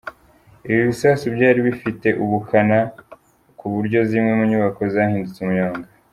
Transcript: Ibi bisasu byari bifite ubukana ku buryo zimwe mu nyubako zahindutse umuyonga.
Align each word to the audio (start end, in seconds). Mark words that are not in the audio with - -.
Ibi 0.69 0.81
bisasu 0.89 1.25
byari 1.35 1.59
bifite 1.67 2.07
ubukana 2.23 2.79
ku 3.57 3.65
buryo 3.73 3.99
zimwe 4.09 4.31
mu 4.37 4.43
nyubako 4.51 4.81
zahindutse 4.93 5.39
umuyonga. 5.41 5.89